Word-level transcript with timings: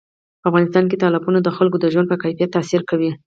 په 0.41 0.45
افغانستان 0.49 0.85
کې 0.89 0.99
تالابونه 1.03 1.39
د 1.43 1.49
خلکو 1.57 1.77
د 1.79 1.85
ژوند 1.93 2.07
په 2.09 2.17
کیفیت 2.23 2.49
تاثیر 2.55 2.81
کوي. 2.89 3.11